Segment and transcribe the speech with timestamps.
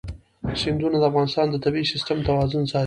[0.61, 2.79] سیندونه د افغانستان د طبعي سیسټم توازن ساتي.